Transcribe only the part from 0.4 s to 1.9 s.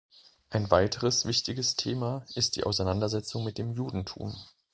Ein weiteres wichtiges